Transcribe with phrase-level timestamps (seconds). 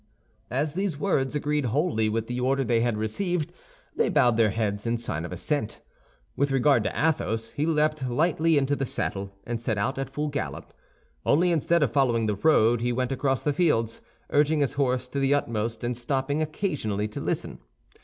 [0.49, 3.53] As these words agreed wholly with the order they had received,
[3.95, 5.79] they bowed their heads in sign of assent.
[6.35, 10.29] With regard to Athos, he leaped lightly into the saddle and set out at full
[10.29, 10.73] gallop;
[11.23, 14.01] only instead of following the road, he went across the fields,
[14.31, 17.59] urging his horse to the utmost and stopping occasionally to listen.